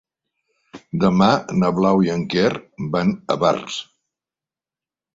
[1.03, 1.27] Demà
[1.59, 2.49] na Blau i en Quer
[2.99, 3.81] van a Barx.